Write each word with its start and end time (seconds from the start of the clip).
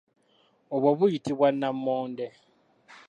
Obwo 0.75 0.89
buyitibwa 0.97 1.47
nammonde. 1.59 2.27